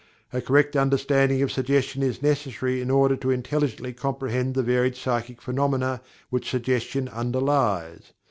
[0.33, 5.43] A correct understanding of Suggestion is necessary in order to intelligently comprehend the varied psychical
[5.43, 8.11] phenomena which Suggestion underlies.